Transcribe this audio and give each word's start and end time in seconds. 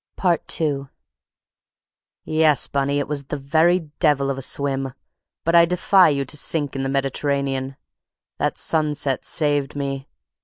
II 0.59 0.85
"Yes, 2.25 2.65
Bunny, 2.65 2.97
it 2.97 3.07
was 3.07 3.25
the 3.25 3.37
very 3.37 3.91
devil 3.99 4.31
of 4.31 4.37
a 4.39 4.41
swim; 4.41 4.95
but 5.43 5.53
I 5.53 5.65
defy 5.65 6.09
you 6.09 6.25
to 6.25 6.35
sink 6.35 6.75
in 6.75 6.81
the 6.81 6.89
Mediterranean. 6.89 7.75
That 8.39 8.57
sunset 8.57 9.27
saved 9.27 9.75
me. 9.75 10.07